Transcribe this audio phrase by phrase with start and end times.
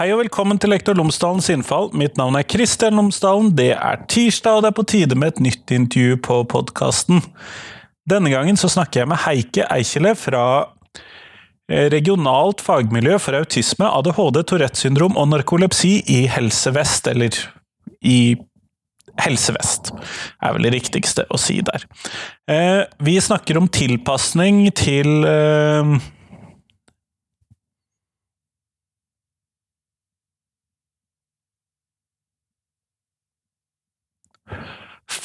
[0.00, 1.90] Hei og velkommen til Lektor Lomsdalens innfall.
[2.00, 3.50] Mitt navn er Kristian Lomsdalen.
[3.52, 7.18] Det er tirsdag, og det er på tide med et nytt intervju på podkasten.
[8.08, 10.44] Denne gangen så snakker jeg med Heike Eikele fra
[11.68, 17.36] eh, Regionalt fagmiljø for autisme, ADHD, Tourettes syndrom og narkolepsi i Helse Vest, eller
[18.00, 18.38] i
[19.20, 19.92] Helse Vest,
[20.40, 21.84] er vel det riktigste å si der.
[22.48, 25.28] Eh, vi snakker om tilpasning til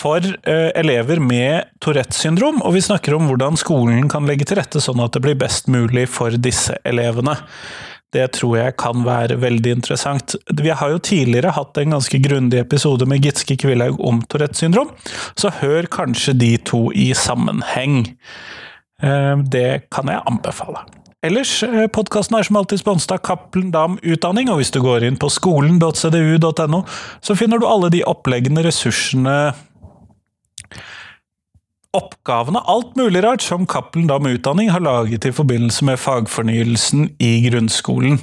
[0.05, 4.59] for uh, elever med Tourettes syndrom, og vi snakker om hvordan skolen kan legge til
[4.59, 7.33] rette sånn at det blir best mulig for disse elevene.
[8.13, 10.37] Det tror jeg kan være veldig interessant.
[10.47, 14.93] Vi har jo tidligere hatt en ganske grundig episode med Gitske Kvillaug om Tourettes syndrom,
[15.35, 18.05] så hør kanskje de to i sammenheng.
[19.03, 20.85] Eh, det kan jeg anbefale.
[21.25, 25.03] Ellers, eh, podkasten er som alltid sponset av Cappelen Dam Utdanning, og hvis du går
[25.07, 26.83] inn på skolen.cdu.no,
[27.19, 29.55] så finner du alle de oppleggende ressursene
[31.95, 37.49] oppgavene, alt mulig rart, som Cappelen Dam Utdanning har laget i forbindelse med fagfornyelsen i
[37.49, 38.19] grunnskolen.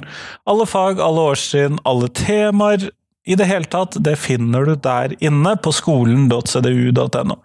[0.49, 2.91] Alle fag, alle årstrinn, alle temaer.
[3.23, 7.37] I det hele tatt, det finner du der inne på skolen.cdu.no.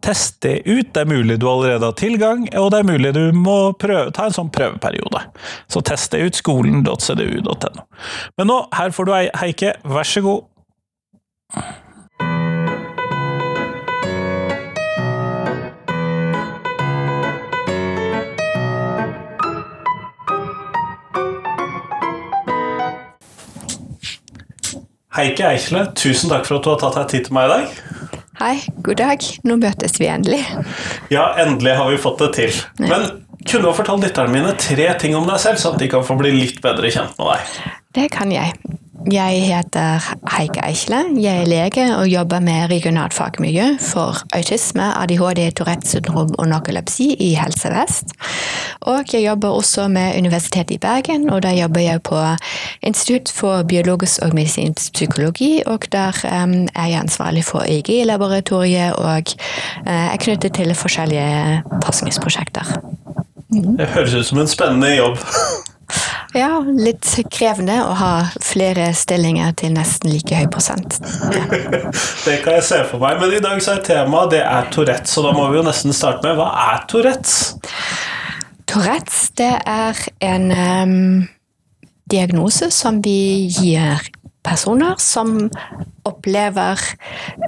[0.00, 3.36] Test det ut, det er mulig du allerede har tilgang, og det er mulig du
[3.36, 5.26] må prøve, ta en sånn prøveperiode.
[5.68, 7.84] Så test det ut, skolen.cdu.no.
[8.40, 9.12] Men nå, her får du
[9.42, 11.76] Heike, vær så god.
[25.16, 27.76] Heike Eikle, tusen takk for at du har tatt deg tid til meg i dag.
[28.36, 29.22] Hei, god dag.
[29.48, 30.42] Nå møtes vi endelig.
[31.08, 32.58] Ja, endelig har vi fått det til.
[32.82, 33.06] Men
[33.46, 36.04] kunne du ha fortalt lytterne mine tre ting om deg selv, så at de kan
[36.04, 37.56] få bli litt bedre kjent med deg?
[37.96, 38.52] Det kan jeg.
[39.12, 40.02] Jeg heter
[40.36, 40.98] Heike Eikle.
[41.22, 47.12] Jeg er lege og jobber med regionalt fagmiljø for autisme, ADHD, Tourettes syndrom og narkolepsi
[47.14, 48.16] i Helse Vest.
[48.80, 52.18] Og jeg jobber også med Universitetet i Bergen, og der jobber jeg på
[52.82, 55.62] Institutt for biologisk og medisinsk psykologi.
[55.66, 59.22] Og der um, er jeg ansvarlig for EEG-laboratoriet og
[59.86, 62.74] uh, er knyttet til forskjellige forskningsprosjekter.
[63.52, 63.76] Mm.
[63.76, 65.18] Det høres ut som en spennende jobb.
[66.36, 68.10] Ja, litt krevende å ha
[68.44, 70.98] flere stillinger til nesten like høy prosent.
[71.32, 71.44] Ja.
[72.26, 73.20] det kan jeg se for meg.
[73.22, 75.96] Men i dag så er temaet det er Tourettes, så da må vi jo nesten
[75.96, 77.54] starte med hva er Tourettes?
[78.66, 80.98] Tourettes det er en um,
[82.10, 84.02] diagnose som vi gir
[84.46, 85.50] personer som
[86.06, 86.80] opplever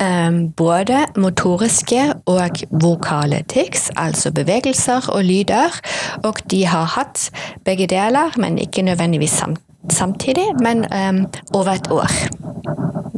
[0.03, 5.79] um, både motoriske og vokale tics, altså bevegelser og lyder.
[6.27, 7.29] Og de har hatt
[7.65, 12.19] begge deler, men ikke nødvendigvis samt, samtidig, men um, over et år.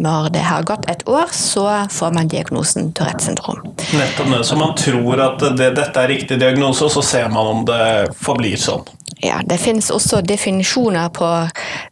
[0.01, 3.59] Når det har gått et år, så får man diagnosen Tourettes syndrom.
[3.93, 4.45] Nettopp det.
[4.49, 7.83] Så man tror at det, dette er riktig diagnose, og så ser man om det
[8.17, 8.87] forblir sånn?
[9.23, 11.29] Ja, det finnes også definisjoner på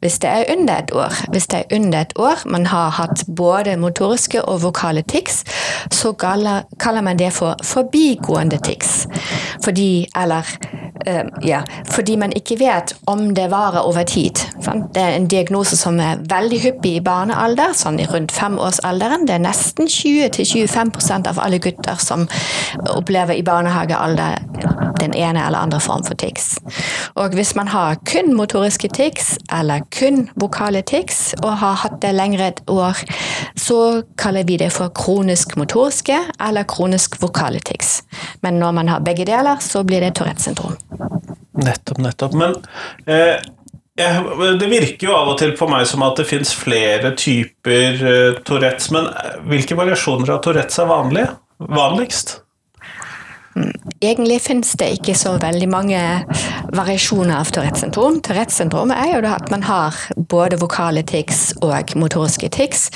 [0.01, 1.13] hvis det er under et år.
[1.33, 5.45] Hvis det er under et år man har hatt både motoriske og vokale tics,
[5.93, 9.07] så kaller man det for forbigående tics.
[9.65, 10.43] Fordi, eller
[11.09, 14.41] uh, ja, fordi man ikke vet om det varer over tid.
[14.95, 19.29] Det er en diagnose som er veldig hyppig i barnealder, sånn i rundt femårsalderen.
[19.29, 22.29] Det er nesten 20-25% av alle gutter som
[22.97, 24.68] opplever i barnehagealder
[25.09, 26.57] den ene eller andre form for tics.
[27.19, 32.15] Og hvis man har kun motoriske tics eller kun vokale tics og har hatt det
[32.17, 33.03] lenger et år,
[33.59, 38.03] så kaller vi det for kronisk motoriske eller kronisk vokale tics.
[38.43, 40.77] Men når man har begge deler, så blir det Tourettes syndrom.
[41.59, 42.35] Nettopp, nettopp.
[42.39, 42.55] Men
[43.07, 43.41] eh,
[44.61, 48.41] det virker jo av og til på meg som at det fins flere typer eh,
[48.47, 48.93] Tourettes.
[48.95, 51.35] Men eh, hvilke variasjoner av Tourettes er vanlige?
[51.59, 52.43] vanligst?
[54.03, 56.01] Egentlig finnes det ikke så veldig mange
[56.75, 58.21] variasjoner av Tourettes syndrom.
[58.25, 59.97] Tourettes syndrom er jo at man har
[60.31, 62.89] både vokale tics og motoriske tics.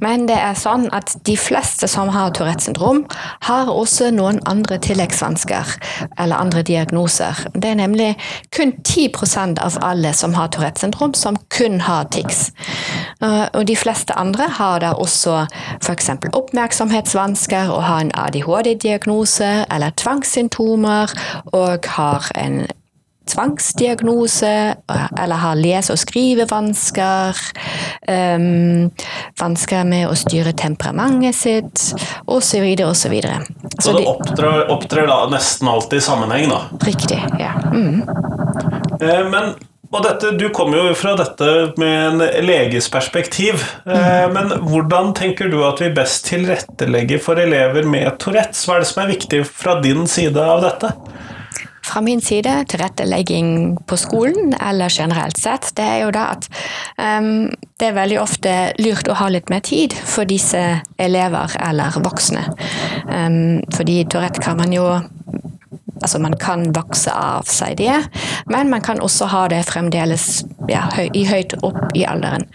[0.00, 3.04] Men det er sånn at de fleste som har Tourettes syndrom,
[3.48, 5.74] har også noen andre tilleggsvansker
[6.18, 7.44] eller andre diagnoser.
[7.54, 8.10] Det er nemlig
[8.54, 12.50] kun 10 av alle som har Tourettes syndrom, som kun har tics.
[13.20, 15.46] Og de fleste andre har da også
[15.82, 16.10] f.eks.
[16.32, 21.14] oppmerksomhetsvansker og har en ADHD-diagnose eller tvangssymptomer
[21.52, 22.66] og har en
[23.28, 24.52] tvangsdiagnose
[24.88, 27.42] eller har lese- og skrivevansker.
[28.08, 28.88] Um,
[29.40, 31.86] vansker med å styre temperamentet sitt,
[32.26, 32.66] osv.
[32.88, 33.16] osv.
[33.20, 36.62] Så, så, det opptrer, opptrer, da nesten alltid i sammenheng, da?
[36.88, 37.54] Riktig, ja.
[37.72, 38.04] Mm.
[39.00, 39.54] Eh, men
[39.88, 41.46] og dette, Du kommer jo fra dette
[41.80, 43.62] med en leges perspektiv.
[43.88, 44.34] Mm.
[44.34, 48.66] Men hvordan tenker du at vi best tilrettelegger for elever med Tourettes?
[48.68, 50.92] Hva er det som er viktig fra din side av dette?
[51.88, 56.48] Fra min side, tilrettelegging på skolen eller generelt sett, det er jo da at
[57.00, 57.48] um,
[57.80, 60.60] det er veldig ofte lurt å ha litt mer tid for disse
[61.00, 62.44] elever eller voksne.
[63.08, 64.98] Um, fordi Tourette kan man jo
[65.98, 67.94] Altså man kan vokse av seg det,
[68.46, 72.46] men man kan også ha det fremdeles ja, høy, i høyt opp i alderen.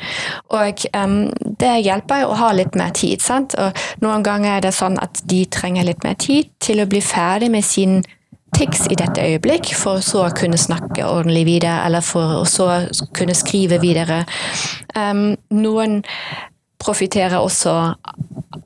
[0.56, 1.18] Og um,
[1.60, 3.20] det hjelper jo å ha litt mer tid.
[3.20, 3.52] sant?
[3.60, 7.04] Og noen ganger er det sånn at de trenger litt mer tid til å bli
[7.04, 8.00] ferdig med sin
[8.54, 12.70] tics i dette øyeblikk, for så å kunne snakke ordentlig videre, eller for å så
[13.16, 14.24] kunne skrive videre.
[14.96, 16.02] Um, noen
[16.84, 17.74] profitterer også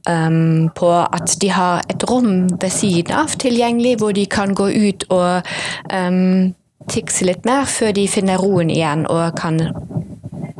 [0.10, 4.70] um, på at de har et rom ved siden av tilgjengelig, hvor de kan gå
[4.74, 5.48] ut og
[5.94, 6.54] um,
[6.90, 9.60] tikse litt mer før de finner roen igjen og kan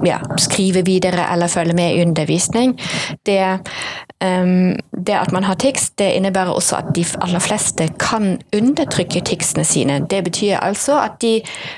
[0.06, 2.76] ja, skrive videre eller følge med i undervisning.
[3.26, 3.42] Det
[4.26, 4.74] Um,
[5.06, 9.66] det at man har tics, det innebærer også at de aller fleste kan undertrykke ticsene
[9.66, 10.00] sine.
[10.10, 11.36] Det betyr altså at de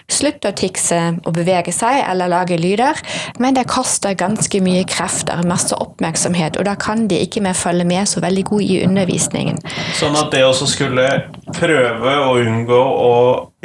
[0.08, 2.96] slutter å tikse og bevege seg eller lage lyder,
[3.44, 7.84] men det koster ganske mye krefter, masse oppmerksomhet, og da kan de ikke mer følge
[7.92, 9.60] med så veldig god i undervisningen.
[10.00, 11.10] Sånn at det også skulle
[11.56, 13.16] prøve å unngå å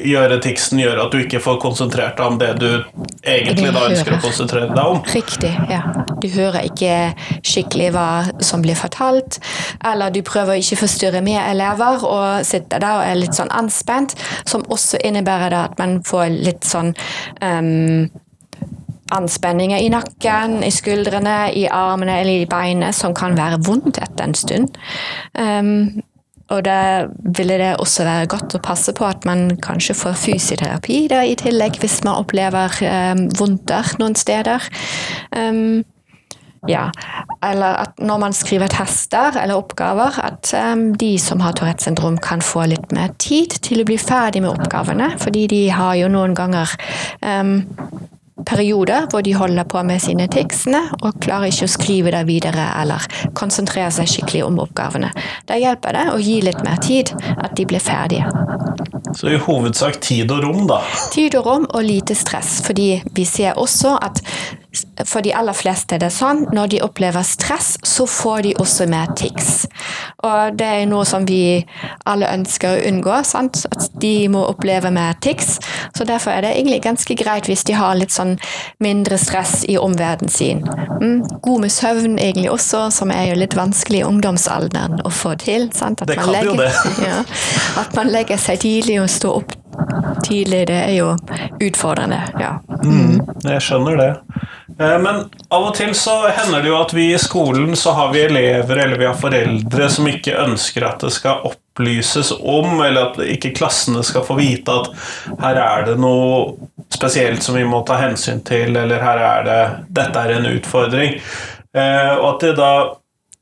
[0.00, 2.69] gjøre tiksen gjør at du ikke får konsentrert deg om det du
[3.22, 5.02] egentlig da ønsker å konsentrere deg om.
[5.14, 5.82] Riktig, ja.
[6.22, 6.96] Du hører ikke
[7.46, 8.08] skikkelig hva
[8.44, 9.38] som blir fortalt,
[9.84, 13.52] eller du prøver ikke å forstyrre med elever og sitter der og er litt sånn
[13.54, 14.16] anspent,
[14.48, 16.94] som også innebærer at man får litt sånn
[17.44, 18.10] um,
[19.14, 24.26] anspenninger i nakken, i skuldrene, i armene eller i beinet, som kan være vondt etter
[24.26, 24.81] en stund.
[25.38, 26.02] Um,
[26.55, 27.06] og da
[27.37, 31.37] ville det også være godt å passe på at man kanskje får fysioterapi da, i
[31.39, 34.65] tillegg, hvis man opplever um, vondter noen steder.
[35.35, 35.83] Um,
[36.69, 36.87] ja,
[37.45, 42.17] eller at når man skriver tester eller oppgaver, at um, de som har Tourettes syndrom
[42.23, 46.09] kan få litt mer tid til å bli ferdig med oppgavene, fordi de har jo
[46.12, 46.73] noen ganger
[47.21, 47.59] um,
[48.42, 52.66] perioder hvor de holder på med sine tekstene og klarer ikke å skrive det videre
[52.81, 53.06] eller
[53.38, 55.12] konsentrere seg skikkelig om oppgavene.
[55.46, 58.26] Da hjelper det å gi litt mer tid, at de blir ferdige.
[59.14, 60.81] Så i hovedsak tid og rom, da?
[61.14, 62.56] Tid og rom og lite stress.
[62.66, 64.19] Fordi vi ser også at
[65.06, 68.87] for de aller fleste er det sånn når de opplever stress, så får de også
[68.91, 69.65] mer tics.
[70.26, 71.65] Og det er noe som vi
[72.09, 73.65] alle ønsker å unngå, sant?
[73.71, 75.59] at de må oppleve mer tics.
[75.97, 78.37] Så derfor er det egentlig ganske greit hvis de har litt sånn
[78.82, 80.65] mindre stress i omverdenen sin.
[81.00, 85.35] Mm, god med søvn egentlig også, som er jo litt vanskelig i ungdomsalderen å få
[85.41, 85.70] til.
[85.77, 86.03] Sant?
[86.03, 86.73] At det kan legger, jo det.
[87.05, 87.20] Ja,
[87.82, 89.55] at man legger seg tidlig og står opp
[90.25, 91.15] tidlig, det er jo
[91.62, 92.20] utfordrende.
[92.41, 92.59] Ja.
[92.85, 93.20] Mm.
[93.44, 94.11] Jeg skjønner det.
[94.79, 98.11] Eh, men av og til så hender det jo at vi i skolen så har
[98.15, 103.12] vi elever eller vi har foreldre som ikke ønsker at det skal opplyses om, eller
[103.12, 104.91] at ikke klassene skal få vite at
[105.43, 106.56] her er det noe
[106.94, 109.62] spesielt som vi må ta hensyn til, eller her er det
[110.00, 111.17] dette er en utfordring.
[111.75, 112.75] Eh, og at det da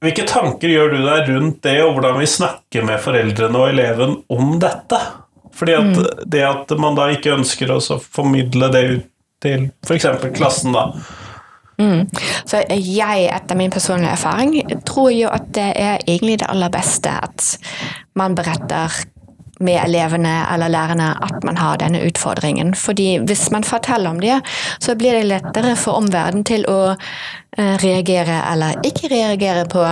[0.02, 4.16] Hvilke tanker gjør du deg rundt det, og hvordan vi snakker med foreldrene og eleven
[4.34, 4.98] om dette?
[5.54, 6.08] Fordi at mm.
[6.32, 9.04] det at man da ikke ønsker å formidle det ut
[9.46, 10.08] til f.eks.
[10.34, 10.88] klassen, da.
[11.78, 12.08] Mm.
[12.46, 17.10] Så jeg, etter min personlige erfaring, tror jo at det er egentlig det aller beste
[17.10, 17.56] at
[18.18, 19.02] man beretter
[19.62, 22.74] med elevene eller lærerne at man har denne utfordringen.
[22.74, 24.40] Fordi hvis man forteller om det,
[24.80, 29.86] så blir det lettere for omverdenen til å eh, reagere eller ikke reagere på,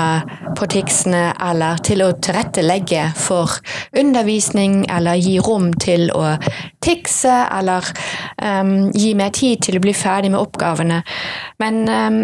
[0.59, 3.61] på ticsene, eller til å tilrettelegge for
[3.97, 6.37] undervisning, eller gi rom til å
[6.83, 7.87] tikse, eller
[8.43, 11.03] um, gi mer tid til å bli ferdig med oppgavene.
[11.61, 12.23] Men um,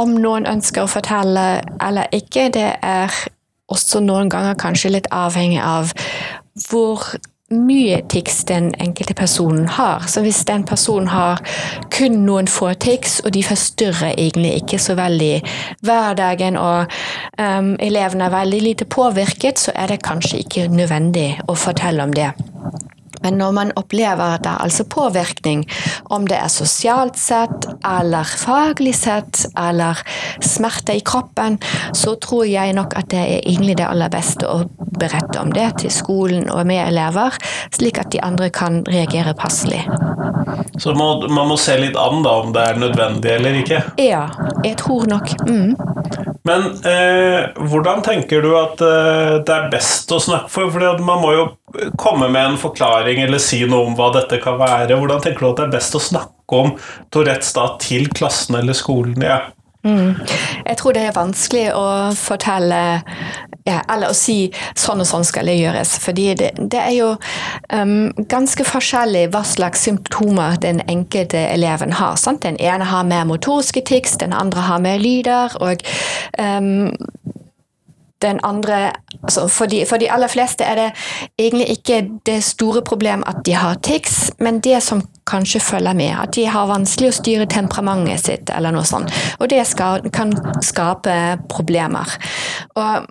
[0.00, 1.46] om noen ønsker å fortelle
[1.82, 3.14] eller ikke, det er
[3.70, 5.92] også noen ganger kanskje litt avhengig av
[6.68, 7.06] hvor
[7.50, 10.04] mye tics den enkelte personen har.
[10.06, 11.40] Så hvis den personen har
[11.90, 15.42] kun noen få tics, og de forstyrrer egentlig ikke så veldig
[15.82, 16.86] hverdagen, og
[17.40, 22.14] um, elevene er veldig lite påvirket, så er det kanskje ikke nødvendig å fortelle om
[22.14, 22.30] det.
[23.20, 25.66] Men når man opplever at det er altså påvirkning,
[26.10, 30.00] om det er sosialt sett eller faglig sett eller
[30.40, 31.58] smerte i kroppen,
[31.92, 34.62] så tror jeg nok at det er egentlig det aller beste å
[35.00, 37.36] berette om det til skolen og med elever,
[37.74, 39.84] slik at de andre kan reagere passelig.
[40.80, 43.82] Så må, man må se litt an da, om det er nødvendig eller ikke?
[44.00, 44.26] Ja,
[44.64, 45.34] jeg tror nok.
[45.48, 45.74] Mm.
[46.48, 50.72] Men eh, hvordan tenker du at eh, det er best å snakke for?
[50.72, 51.46] Fordi man må jo
[52.00, 55.50] komme med en forklaring eller si noe om hva dette kan være, hvordan tenker du
[55.52, 56.72] at det er best å snakke om
[57.12, 59.20] Tourettes da til klassen eller skolen?
[59.22, 59.42] Ja.
[59.84, 60.16] Mm.
[60.66, 61.86] Jeg tror det er vanskelig å
[62.18, 62.80] fortelle
[63.68, 65.96] eller å si sånn og sånn skal det gjøres.
[66.02, 67.10] Fordi det, det er jo
[67.72, 72.16] um, ganske forskjellig hva slags symptomer den enkelte eleven har.
[72.20, 72.42] Sant?
[72.46, 75.56] Den ene har mer motoriske tics, den andre har mer lyder.
[75.60, 75.84] og
[76.38, 76.90] um,
[78.22, 80.88] den andre altså for, de, for, de, aller fleste er det
[81.38, 86.12] egentlig ikke det store problem at de har tics, men det som kanskje følger med.
[86.22, 89.12] At de har vanskelig å styre temperamentet sitt, eller noe sånt.
[89.38, 91.16] Og det skal, kan skape
[91.48, 92.16] problemer.
[92.74, 93.08] Og,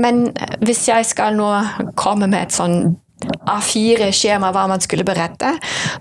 [0.00, 0.28] men
[0.64, 1.50] hvis jeg skal nå
[1.98, 2.96] komme med et sånn
[3.48, 5.50] A4-skjema hva man skulle berette,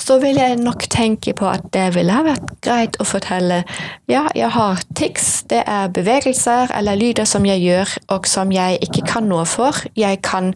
[0.01, 3.63] så vil jeg nok tenke på at det ville ha vært greit å fortelle
[4.11, 8.77] ja, jeg har tics, det er bevegelser eller lyder som jeg gjør og som jeg
[8.85, 9.79] ikke kan noe for.
[9.97, 10.53] Jeg kan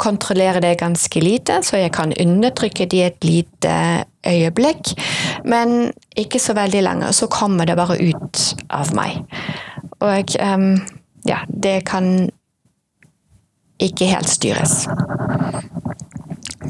[0.00, 3.78] kontrollere det ganske lite, så jeg kan undertrykke det i et lite
[4.24, 4.94] øyeblikk,
[5.48, 9.24] men ikke så veldig lenge, så kommer det bare ut av meg.
[10.04, 10.72] Og um,
[11.28, 12.28] ja, det kan
[13.78, 14.88] ikke helt styres.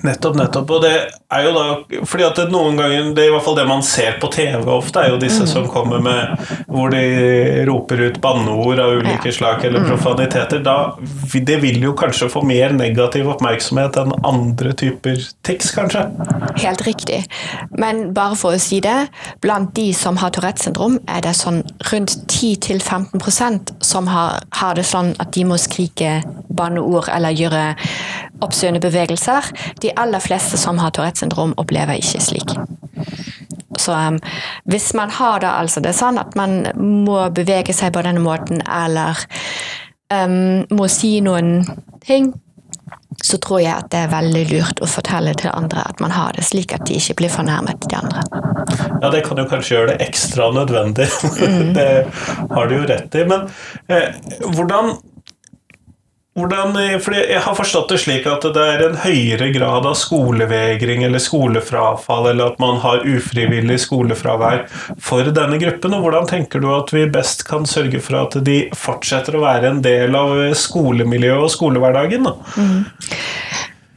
[0.05, 0.71] Nettopp, nettopp.
[0.77, 0.93] Og det
[1.33, 4.19] er jo da fordi at noen ganger Det er i hvert fall det man ser
[4.21, 5.51] på TV ofte, er jo disse mm.
[5.51, 7.05] som kommer med Hvor de
[7.69, 9.37] roper ut banneord av ulike ja.
[9.39, 9.89] slag eller mm.
[9.89, 10.61] profaniteter.
[10.65, 10.77] Da,
[11.35, 16.05] det vil jo kanskje få mer negativ oppmerksomhet enn andre typer tics, kanskje?
[16.61, 17.23] Helt riktig.
[17.79, 19.09] Men bare for å si det,
[19.45, 24.87] blant de som har Tourettes syndrom, er det sånn rundt 10-15% som har, har det
[24.89, 26.19] sånn at de må skrike
[26.55, 27.65] banneord eller gjøre
[28.45, 29.51] oppsøkende bevegelser.
[29.83, 32.57] De aller fleste som har Tourettes syndrom, opplever ikke slik.
[33.81, 34.21] Så um,
[34.71, 38.63] hvis man har da altså det sånn at man må bevege seg på denne måten,
[38.63, 39.19] eller
[40.13, 41.65] um, må si noen
[42.05, 42.33] ting,
[43.25, 46.35] så tror jeg at det er veldig lurt å fortelle til andre at man har
[46.37, 48.25] det, slik at de ikke blir fornærmet de andre.
[49.01, 51.09] Ja, det kan jo kanskje gjøre det ekstra nødvendig.
[51.41, 51.73] Mm.
[51.79, 51.89] det
[52.51, 53.25] har du jo rett i.
[53.31, 53.47] Men
[53.93, 54.17] eh,
[54.57, 54.97] hvordan
[56.35, 61.05] hvordan, for Jeg har forstått det slik at det er en høyere grad av skolevegring
[61.07, 64.67] eller skolefrafall, eller at man har ufrivillig skolefravær
[64.99, 65.95] for denne gruppen.
[65.95, 69.71] og Hvordan tenker du at vi best kan sørge for at de fortsetter å være
[69.71, 72.27] en del av skolemiljøet og skolehverdagen?
[72.59, 72.83] Mm.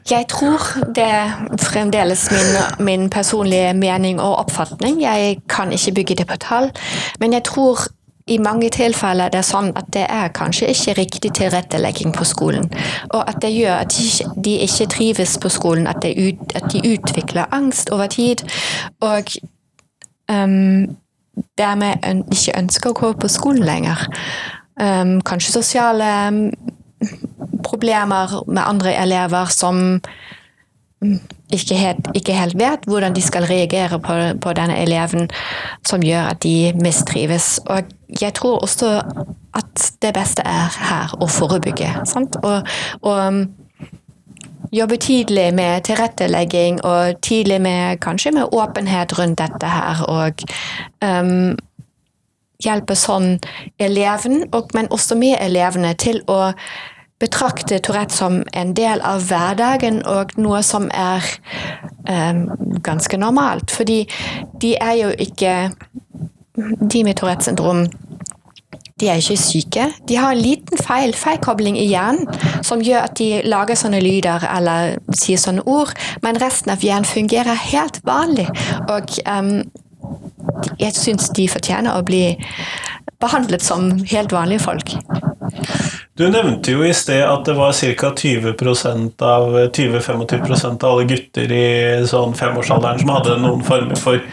[0.08, 0.62] Jeg tror
[0.96, 2.54] det er fremdeles min,
[2.86, 5.02] min, personlige mening og oppfatning.
[5.02, 6.70] Jeg kan ikke bygge det på tall,
[7.20, 7.90] men jeg tror
[8.28, 12.68] i mange tilfeller er det sånn at det er kanskje ikke riktig tilrettelegging på skolen.
[13.14, 13.98] Og at det gjør at
[14.44, 18.44] de ikke trives på skolen, at, ut, at de utvikler angst over tid.
[19.00, 19.32] Og
[20.32, 20.98] um,
[21.58, 22.04] dermed
[22.34, 24.08] ikke ønsker å gå på skolen lenger.
[24.78, 26.12] Um, kanskje sosiale
[27.64, 30.02] problemer med andre elever som
[31.54, 35.30] ikke helt, ikke helt, vet hvordan de skal reagere på, på, denne eleven,
[35.86, 37.60] som gjør at de mistrives.
[37.66, 37.84] Og
[38.22, 39.02] jeg tror også
[39.54, 41.94] at det beste er her å forebygge.
[42.44, 42.68] Og,
[43.02, 43.46] og um,
[44.74, 50.04] jobbe tidlig med tilrettelegging, og tidlig med kanskje med åpenhet rundt dette her.
[50.10, 50.44] Og
[51.06, 51.56] um,
[52.64, 53.38] hjelpe sånn
[53.80, 56.56] eleven, og, men også med elevene, til å
[57.20, 61.26] betrakte Tourette som en del av hverdagen og noe som er
[62.10, 62.46] um,
[62.86, 63.72] ganske normalt.
[63.74, 64.04] Fordi
[64.62, 65.72] de er jo ikke
[66.90, 67.84] De med Tourettes syndrom
[69.00, 69.84] de er ikke syke.
[70.10, 72.26] De har en liten feil, feilkobling i hjernen,
[72.66, 75.94] som gjør at de lager sånne lyder eller sier sånne ord,
[76.26, 78.48] men resten av hjernen fungerer helt vanlig.
[78.90, 79.54] Og um,
[80.82, 82.24] jeg syns de fortjener å bli
[83.22, 84.98] behandlet som helt vanlige folk.
[86.18, 88.10] Du nevnte jo i sted at det var ca.
[88.18, 91.68] 20% av 20-25 av alle gutter i
[92.10, 94.24] sånn femårsalderen som hadde noen former for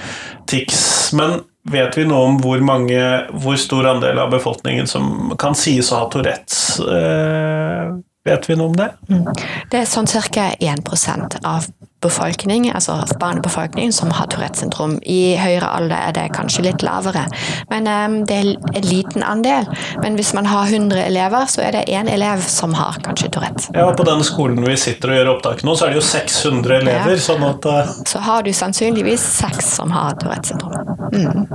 [0.49, 1.13] tics.
[1.13, 3.03] Men vet vi noe om hvor, mange,
[3.37, 6.81] hvor stor andel av befolkningen som kan sies å ha Tourettes?
[6.81, 7.93] Eh,
[8.25, 8.89] vet vi noe om det?
[9.13, 9.29] Mm.
[9.69, 10.49] Det er sånn ca.
[10.57, 11.69] 1% av
[12.05, 14.97] befolkning, altså barnebefolkning som har Tourettes syndrom.
[15.03, 17.25] I høyere alder er det kanskje litt lavere,
[17.73, 19.69] men um, det er en liten andel.
[20.03, 23.71] Men hvis man har 100 elever, så er det én elev som har kanskje Tourettes.
[23.75, 26.79] Ja, På den skolen vi sitter og gjør opptak nå, så er det jo 600
[26.83, 27.17] elever.
[27.17, 27.25] Ja.
[27.29, 27.67] sånn at...
[27.67, 27.95] Uh...
[28.09, 30.77] Så har du sannsynligvis seks som har Tourettes syndrom.
[31.15, 31.47] Mm.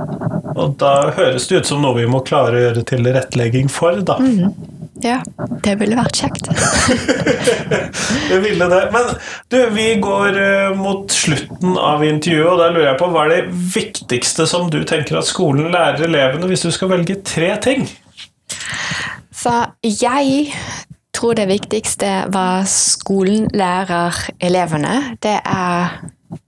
[0.56, 4.02] Og da høres det ut som noe vi må klare å gjøre til rettlegging for,
[4.06, 4.18] da.
[4.20, 4.79] Mm.
[5.04, 5.20] Ja,
[5.64, 6.50] det ville vært kjekt.
[8.30, 8.80] det ville det.
[8.94, 9.08] Men
[9.52, 13.34] du, vi går uh, mot slutten av intervjuet, og da lurer jeg på hva er
[13.34, 17.88] det viktigste som du tenker at skolen lærer elevene, hvis du skal velge tre ting?
[19.40, 19.54] Så
[19.86, 20.52] jeg
[21.16, 25.96] tror det viktigste hva skolen lærer elevene, det er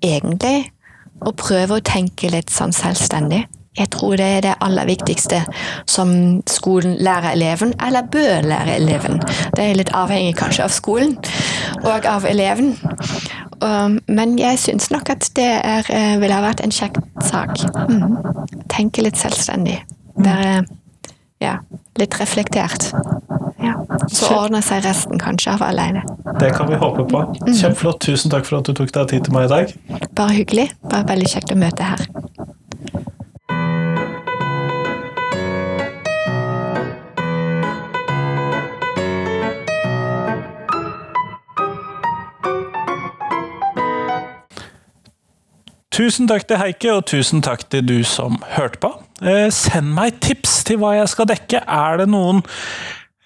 [0.05, 0.71] egentlig
[1.23, 3.45] å prøve å tenke litt sånn selvstendig.
[3.79, 5.38] Jeg tror det er det aller viktigste
[5.88, 6.11] som
[6.50, 9.23] skolen lærer eleven, eller bør lære eleven.
[9.57, 11.17] Det er litt avhengig kanskje av skolen
[11.81, 12.75] og av eleven.
[14.09, 17.57] Men jeg syns nok at det er, eh, ville ha vært en kjekk sak.
[17.88, 18.17] Mm.
[18.69, 19.79] Tenke litt selvstendig.
[20.17, 20.64] Være
[21.41, 21.59] ja,
[21.99, 22.91] litt reflektert.
[23.62, 23.75] Ja.
[24.11, 26.02] Så ordner seg resten kanskje av alene.
[26.41, 27.23] Det kan vi håpe på.
[27.47, 28.00] Kjempeflott.
[28.05, 29.75] Tusen takk for at du tok deg tid til meg i dag.
[30.19, 30.69] Bare hyggelig.
[30.91, 32.07] Bare veldig kjekt å møte her.
[45.93, 48.95] Tusen takk til Heike, og tusen takk til du som hørte på.
[49.21, 51.61] Eh, send meg tips til hva jeg skal dekke.
[51.69, 52.41] Er det noen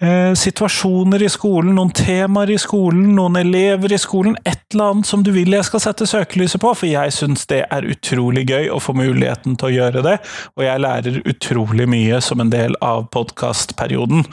[0.01, 5.09] eh, situasjoner i skolen, noen temaer i skolen, noen elever i skolen, et eller annet
[5.09, 6.73] som du vil jeg skal sette søkelyset på?
[6.77, 10.17] For jeg syns det er utrolig gøy å få muligheten til å gjøre det,
[10.57, 14.27] og jeg lærer utrolig mye som en del av podkastperioden.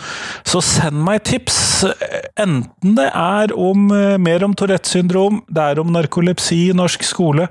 [0.47, 1.59] Så send meg tips,
[2.39, 7.05] enten det er om eh, mer om Tourettes syndrom, det er om narkolepsi i norsk
[7.07, 7.49] skole,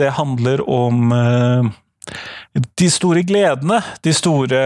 [0.00, 1.70] det handler om eh,
[2.80, 4.60] de store gledene, de store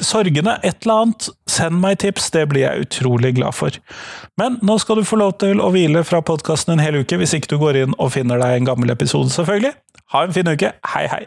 [0.00, 1.30] sorgene, et eller annet.
[1.50, 3.80] Send meg tips, det blir jeg utrolig glad for.
[4.40, 7.34] Men nå skal du få lov til å hvile fra podkasten en hel uke, hvis
[7.36, 9.74] ikke du går inn og finner deg en gammel episode, selvfølgelig.
[10.14, 10.72] Ha en fin uke.
[10.94, 11.26] Hei, hei.